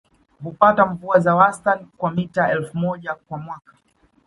Hupata 0.43 0.85
mvua 0.85 1.19
za 1.19 1.35
wastani 1.35 1.87
wa 1.99 2.09
milimita 2.11 2.51
elfu 2.51 2.77
moja 2.77 3.13
kwa 3.15 3.37
mwaka 3.37 3.73